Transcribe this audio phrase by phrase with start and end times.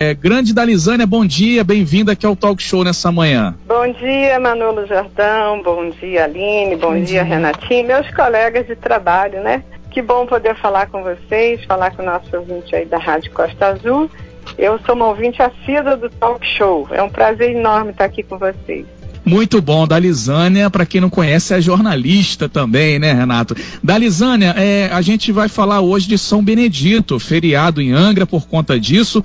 [0.00, 3.54] É, grande Dalizânia, bom dia, bem-vinda aqui ao Talk Show nessa manhã.
[3.64, 8.74] Bom dia, Manolo Jordão, bom dia, Aline, bom, bom dia, dia, Renatinho, meus colegas de
[8.74, 9.62] trabalho, né?
[9.92, 13.66] Que bom poder falar com vocês, falar com o nosso ouvinte aí da Rádio Costa
[13.68, 14.10] Azul.
[14.58, 18.36] Eu sou uma ouvinte assídua do Talk Show, é um prazer enorme estar aqui com
[18.36, 18.84] vocês.
[19.24, 23.54] Muito bom, Dalizânia, para quem não conhece, é jornalista também, né, Renato?
[23.80, 28.78] Dalizânia, é, a gente vai falar hoje de São Benedito, feriado em Angra por conta
[28.78, 29.24] disso.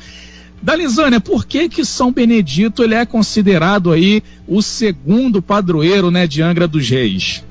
[0.61, 6.41] Dalizânia, por que que São Benedito ele é considerado aí o segundo padroeiro, né, de
[6.41, 7.45] Angra dos Reis?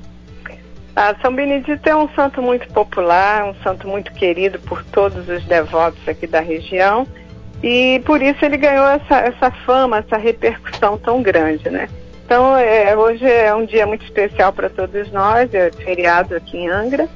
[0.95, 5.43] Ah, São Benedito é um santo muito popular, um santo muito querido por todos os
[5.45, 7.07] devotos aqui da região
[7.63, 11.89] e por isso ele ganhou essa, essa fama, essa repercussão tão grande, né?
[12.25, 16.69] Então, é, hoje é um dia muito especial para todos nós, é feriado aqui em
[16.69, 17.09] Angra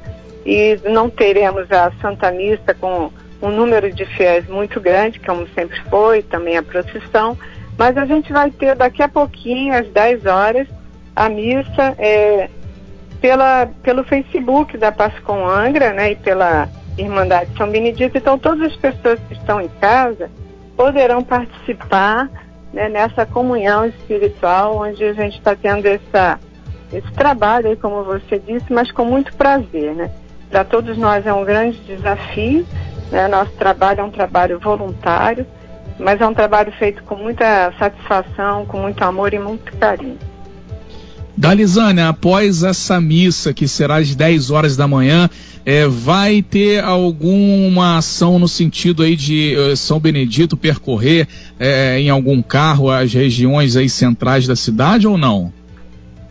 [0.46, 3.12] e não teremos a Santa Missa com
[3.44, 7.38] um número de fiéis muito grande, como sempre foi, também a procissão,
[7.78, 10.68] mas a gente vai ter daqui a pouquinho, às 10 horas,
[11.14, 12.50] a missa é,
[13.20, 18.18] pela, pelo Facebook da Pascom Angra, né, e pela Irmandade São Benedito.
[18.18, 20.30] Então, todas as pessoas que estão em casa
[20.78, 22.30] poderão participar
[22.72, 26.40] né, nessa comunhão espiritual, onde a gente está tendo essa,
[26.94, 30.10] esse trabalho, aí, como você disse, mas com muito prazer, né?
[30.50, 32.66] Para todos nós é um grande desafio,
[33.12, 33.28] né?
[33.28, 35.46] Nosso trabalho é um trabalho voluntário,
[36.00, 40.18] mas é um trabalho feito com muita satisfação, com muito amor e muito carinho.
[41.36, 45.28] Dalizânia, após essa missa, que será às 10 horas da manhã,
[45.66, 51.28] é, vai ter alguma ação no sentido aí de uh, São Benedito percorrer
[51.60, 55.52] é, em algum carro as regiões aí centrais da cidade ou não?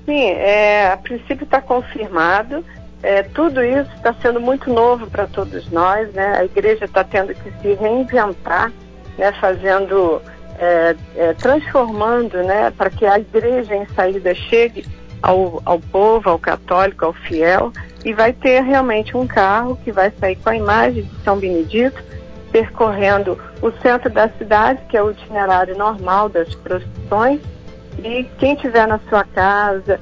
[0.07, 2.65] Sim, é, a princípio está confirmado.
[3.03, 6.39] É, tudo isso está sendo muito novo para todos nós, né?
[6.39, 8.73] A igreja está tendo que se reinventar,
[9.19, 9.33] né?
[9.41, 10.23] Fazendo,
[10.59, 12.71] é, é, transformando, né?
[12.71, 14.87] Para que a igreja em saída chegue
[15.21, 17.73] ao, ao povo, ao católico, ao fiel,
[18.05, 22.03] e vai ter realmente um carro que vai sair com a imagem de São Benedito,
[22.53, 27.41] percorrendo o centro da cidade, que é o itinerário normal das procissões,
[27.99, 30.01] e quem tiver na sua casa,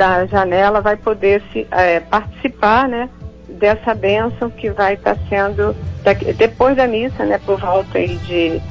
[0.00, 3.10] da janela vai poder se, é, participar né,
[3.46, 8.16] dessa bênção que vai estar tá sendo daqui, depois da missa, né, por volta aí
[8.16, 8.62] de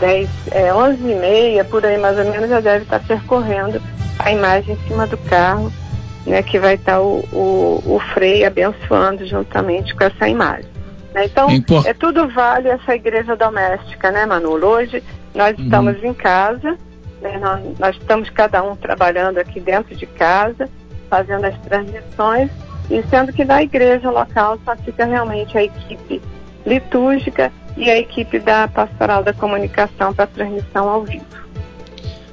[0.00, 3.80] 10, é, 11 e meia, por aí mais ou menos, já deve estar tá percorrendo
[4.18, 5.72] a imagem em cima do carro,
[6.26, 10.66] né, que vai estar tá o, o, o Frei abençoando juntamente com essa imagem.
[11.14, 11.26] Né?
[11.26, 11.46] Então,
[11.86, 14.66] é tudo vale essa igreja doméstica, né, Manolo?
[14.66, 15.04] Hoje
[15.36, 15.62] nós uhum.
[15.62, 16.76] estamos em casa,
[17.20, 17.38] né?
[17.38, 20.68] Nós, nós, estamos cada um trabalhando aqui dentro de casa,
[21.08, 22.50] fazendo as transmissões,
[22.90, 26.22] e sendo que na igreja local só fica realmente a equipe
[26.66, 31.24] litúrgica e a equipe da pastoral da comunicação para transmissão ao vivo.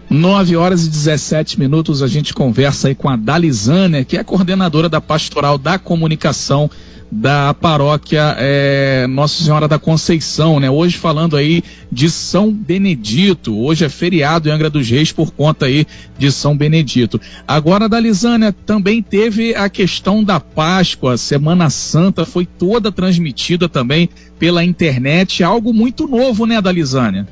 [0.09, 4.87] 9 horas e 17 minutos a gente conversa aí com a Dalizânia, que é coordenadora
[4.87, 6.69] da pastoral da comunicação
[7.11, 10.69] da paróquia é, Nossa Senhora da Conceição, né?
[10.69, 13.57] Hoje falando aí de São Benedito.
[13.57, 15.85] Hoje é feriado em Angra dos Reis por conta aí
[16.17, 17.19] de São Benedito.
[17.47, 24.63] Agora, Dalizânia, também teve a questão da Páscoa, Semana Santa, foi toda transmitida também pela
[24.63, 27.27] internet, algo muito novo, né, Dalizânia?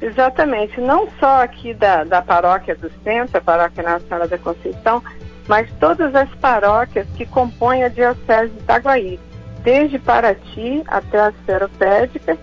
[0.00, 5.02] Exatamente, não só aqui da, da paróquia do centro, a paróquia Nossa Senhora da Conceição,
[5.48, 9.18] mas todas as paróquias que compõem a Diocese de Itaguaí,
[9.64, 12.36] desde Paraty até a Seropédica,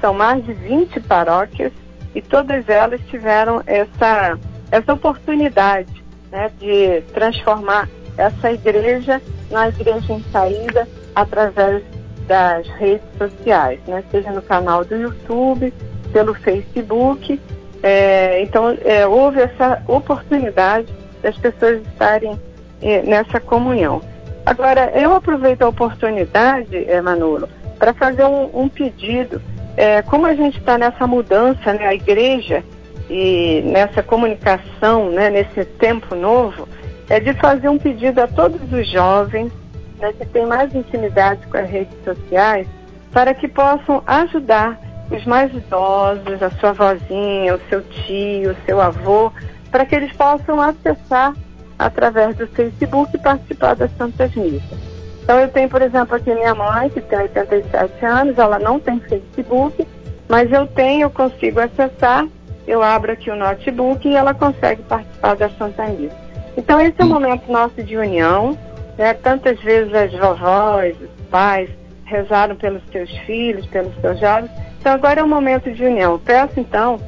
[0.00, 1.72] são mais de 20 paróquias
[2.14, 4.38] e todas elas tiveram essa,
[4.70, 9.20] essa oportunidade né, de transformar essa igreja
[9.50, 11.82] na igreja em saída através
[12.26, 15.72] das redes sociais, né, seja no canal do YouTube,
[16.12, 17.40] pelo Facebook.
[17.82, 22.38] É, então, é, houve essa oportunidade das pessoas estarem
[22.82, 24.00] é, nessa comunhão.
[24.44, 27.48] Agora, eu aproveito a oportunidade, é, Manolo,
[27.78, 29.40] para fazer um, um pedido.
[29.76, 32.64] É, como a gente está nessa mudança, né, a igreja,
[33.08, 36.68] e nessa comunicação, né, nesse tempo novo,
[37.08, 39.52] é de fazer um pedido a todos os jovens
[39.98, 42.66] né, que têm mais intimidade com as redes sociais,
[43.12, 44.78] para que possam ajudar
[45.10, 49.32] os mais idosos, a sua vozinha, o seu tio, o seu avô,
[49.70, 51.34] para que eles possam acessar
[51.80, 54.78] através do Facebook e participar das Santas Missas.
[55.22, 59.00] Então eu tenho, por exemplo, aqui minha mãe, que tem 87 anos, ela não tem
[59.00, 59.86] Facebook,
[60.28, 62.26] mas eu tenho, eu consigo acessar,
[62.66, 66.14] eu abro aqui o notebook e ela consegue participar da Santa Missa.
[66.54, 67.10] Então esse é o hum.
[67.10, 68.58] momento nosso de união,
[68.98, 69.14] né?
[69.14, 71.70] Tantas vezes as vovós, os pais
[72.04, 74.50] rezaram pelos seus filhos, pelos seus jovens,
[74.80, 76.18] Então agora é um momento de união.
[76.18, 77.00] Peço então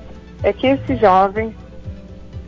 [0.42, 1.52] é que esses jovens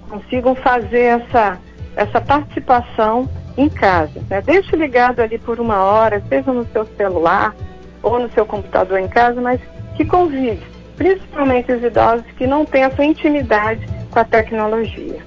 [0.08, 1.58] consigam fazer essa,
[1.96, 4.20] essa participação em casa.
[4.28, 4.42] Né?
[4.42, 7.54] Deixe ligado ali por uma hora, seja no seu celular
[8.02, 9.60] ou no seu computador em casa, mas
[9.96, 10.60] que convive,
[10.96, 15.22] principalmente os idosos que não têm essa intimidade com a tecnologia.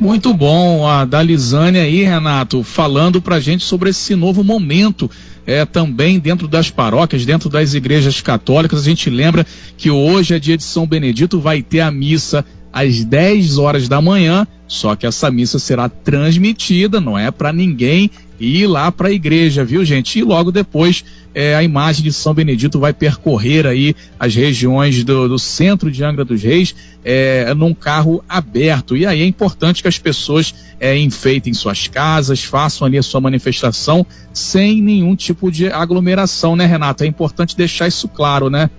[0.00, 5.10] Muito bom a Dalizane aí, Renato, falando para gente sobre esse novo momento
[5.44, 8.80] é, também dentro das paróquias, dentro das igrejas católicas.
[8.80, 9.44] A gente lembra
[9.76, 14.00] que hoje é dia de São Benedito, vai ter a missa às 10 horas da
[14.00, 19.12] manhã, só que essa missa será transmitida, não é para ninguém ir lá para a
[19.12, 20.18] igreja, viu gente?
[20.18, 21.04] E logo depois
[21.34, 26.04] é, a imagem de São Benedito vai percorrer aí as regiões do, do centro de
[26.04, 26.74] Angra dos Reis
[27.04, 28.96] é, num carro aberto.
[28.96, 33.20] E aí é importante que as pessoas é, enfeitem suas casas, façam ali a sua
[33.20, 37.04] manifestação sem nenhum tipo de aglomeração, né, Renato?
[37.04, 38.70] É importante deixar isso claro, né?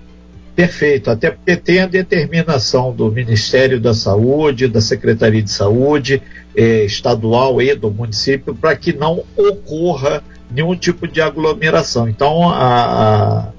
[0.59, 6.21] Perfeito, até porque tem a determinação do Ministério da Saúde, da Secretaria de Saúde,
[6.53, 10.21] eh, estadual e do município, para que não ocorra
[10.51, 12.09] nenhum tipo de aglomeração.
[12.09, 13.53] Então, a,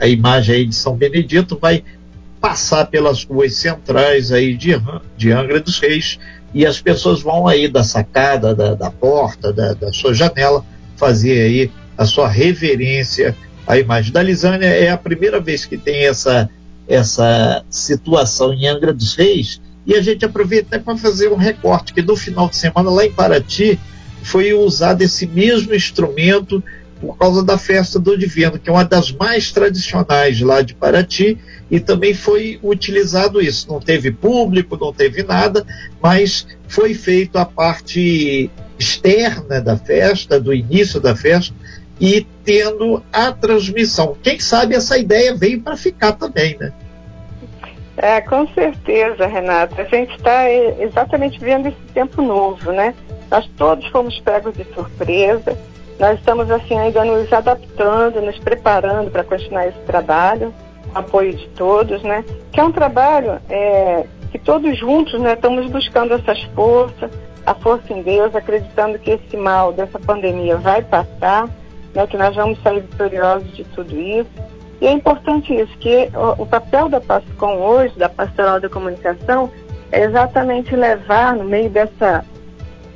[0.00, 1.84] a, imagem aí de São Benedito vai
[2.40, 4.72] passar pelas ruas centrais aí de,
[5.16, 6.18] de Angra dos Reis
[6.52, 10.64] e as pessoas vão aí da sacada, da, da porta, da, da sua janela,
[10.96, 13.36] fazer aí a sua reverência
[13.66, 14.66] a imagem da Lisânia.
[14.66, 16.48] É a primeira vez que tem essa,
[16.88, 22.02] essa situação em Angra dos Reis e a gente aproveita para fazer um recorte que
[22.02, 23.78] no final de semana lá em Paraty
[24.22, 26.62] foi usado esse mesmo instrumento
[27.00, 31.36] por causa da festa do Divino, que é uma das mais tradicionais lá de Paraty,
[31.68, 33.66] e também foi utilizado isso.
[33.68, 35.66] Não teve público, não teve nada,
[36.00, 38.48] mas foi feito a parte
[38.78, 41.52] externa da festa, do início da festa,
[42.00, 44.16] e tendo a transmissão.
[44.22, 46.72] Quem sabe essa ideia veio para ficar também, né?
[47.96, 49.82] É, com certeza, Renata.
[49.82, 52.94] A gente está exatamente vendo esse tempo novo, né?
[53.30, 55.56] Nós todos fomos pegos de surpresa.
[55.98, 60.52] Nós estamos assim ainda nos adaptando, nos preparando para continuar esse trabalho,
[60.94, 62.24] apoio de todos, né?
[62.50, 67.10] Que é um trabalho é, que todos juntos, né, estamos buscando essas forças,
[67.44, 71.48] a força em Deus, acreditando que esse mal dessa pandemia vai passar
[71.94, 74.30] né, que nós vamos sair vitoriosos de tudo isso.
[74.80, 79.50] E é importante isso, que o, o papel da PASCOM hoje, da Pastoral da Comunicação,
[79.92, 82.24] é exatamente levar no meio dessa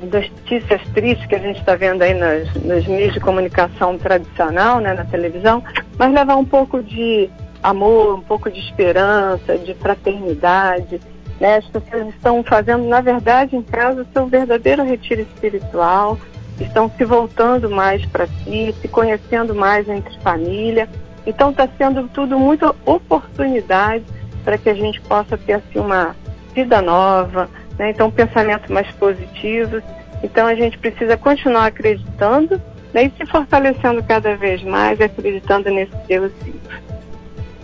[0.01, 4.93] notícias tristes que a gente está vendo aí nos, nos, meios de comunicação tradicional, né,
[4.93, 5.63] na televisão,
[5.97, 7.29] mas levar um pouco de
[7.63, 10.99] amor, um pouco de esperança, de fraternidade.
[11.39, 11.57] Né?
[11.57, 16.17] As pessoas estão fazendo, na verdade, em casa, o seu verdadeiro retiro espiritual,
[16.63, 20.89] estão se voltando mais para si, se conhecendo mais entre família.
[21.25, 24.03] Então está sendo tudo muita oportunidade
[24.43, 26.15] para que a gente possa ter assim uma
[26.55, 27.91] vida nova, né?
[27.91, 29.83] então pensamentos mais positivos.
[30.23, 32.61] Então a gente precisa continuar acreditando
[32.93, 33.05] né?
[33.05, 36.57] e se fortalecendo cada vez mais, acreditando nesse Deus vivo.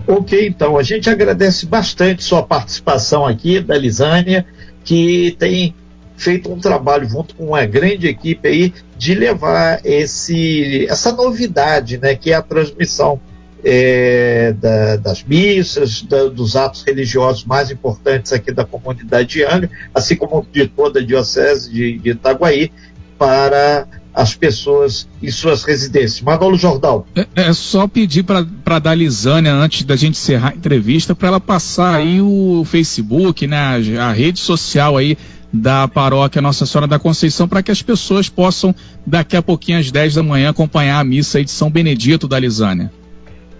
[0.05, 4.45] Ok, então a gente agradece bastante sua participação aqui da Lisânia,
[4.83, 5.73] que tem
[6.15, 12.15] feito um trabalho junto com uma grande equipe aí de levar esse, essa novidade, né,
[12.15, 13.19] que é a transmissão
[13.63, 19.69] é, da, das missas, da, dos atos religiosos mais importantes aqui da comunidade de Angra,
[19.93, 22.71] assim como de toda a diocese de, de Itaguaí,
[23.17, 26.21] para as pessoas em suas residências.
[26.21, 27.05] Manolo Jordão.
[27.15, 31.39] É, é só pedir para a Dalizânia, antes da gente encerrar a entrevista, para ela
[31.39, 35.17] passar aí o Facebook, né, a, a rede social aí
[35.53, 38.73] da paróquia Nossa Senhora da Conceição para que as pessoas possam,
[39.05, 42.91] daqui a pouquinho às 10 da manhã, acompanhar a missa de São Benedito da Lisânia.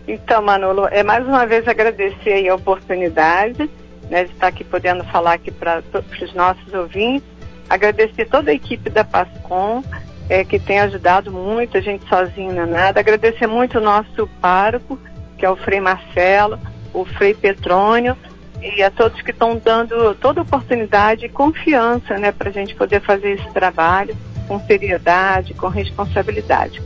[0.08, 3.70] Então, Manolo, é mais uma vez agradecer a oportunidade
[4.10, 5.84] né, de estar aqui podendo falar aqui para
[6.22, 7.28] os nossos ouvintes.
[7.70, 9.84] Agradecer toda a equipe da PASCOM,
[10.30, 13.00] é, que tem ajudado muito, a gente sozinho não é nada.
[13.00, 15.00] Agradecer muito o nosso pároco,
[15.38, 16.60] que é o Frei Marcelo,
[16.94, 18.18] o Frei Petrônio,
[18.64, 23.02] e a todos que estão dando toda oportunidade e confiança né, para a gente poder
[23.02, 24.16] fazer esse trabalho
[24.48, 26.82] com seriedade, com responsabilidade.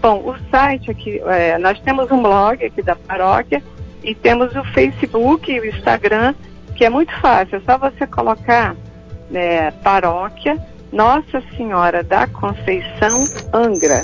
[0.00, 3.62] Bom, o site aqui, é, nós temos um blog aqui da paróquia
[4.02, 6.34] e temos o Facebook e o Instagram,
[6.74, 8.74] que é muito fácil, é só você colocar
[9.30, 10.56] né, paróquia
[10.92, 13.18] Nossa Senhora da Conceição
[13.52, 14.02] Angra.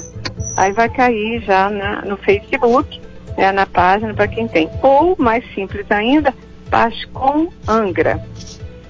[0.56, 3.00] Aí vai cair já na, no Facebook,
[3.36, 4.68] né, na página para quem tem.
[4.82, 6.34] Ou, mais simples ainda,
[6.74, 8.20] Pascom Angra.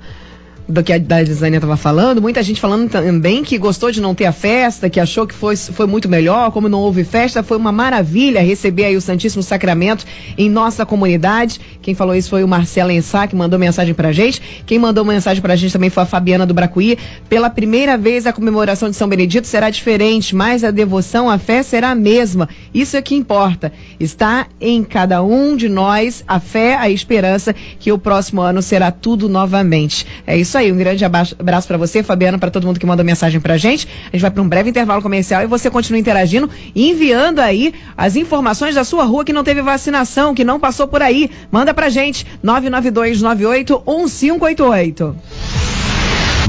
[0.67, 4.25] do que a Dizânia estava falando, muita gente falando também que gostou de não ter
[4.25, 7.71] a festa, que achou que foi, foi muito melhor, como não houve festa, foi uma
[7.71, 10.05] maravilha receber aí o Santíssimo Sacramento
[10.37, 11.61] em nossa comunidade.
[11.81, 14.41] Quem falou isso foi o Marcelo Ensá, que mandou mensagem pra gente.
[14.65, 16.97] Quem mandou mensagem pra gente também foi a Fabiana do Bracuí.
[17.29, 21.63] Pela primeira vez a comemoração de São Benedito será diferente, mas a devoção, a fé
[21.63, 22.49] será a mesma.
[22.73, 23.71] Isso é que importa.
[23.99, 28.91] Está em cada um de nós a fé, a esperança que o próximo ano será
[28.91, 30.05] tudo novamente.
[30.25, 30.71] É isso aí.
[30.71, 33.87] Um grande abraço para você, Fabiana, para todo mundo que mandou mensagem pra gente.
[34.07, 38.15] A gente vai para um breve intervalo comercial e você continua interagindo enviando aí as
[38.15, 41.31] informações da sua rua que não teve vacinação, que não passou por aí.
[41.51, 45.15] Manda pra gente 992981588.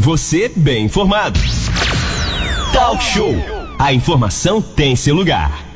[0.00, 1.38] Você bem informado.
[2.72, 3.34] Talk Show.
[3.78, 5.67] A informação tem seu lugar.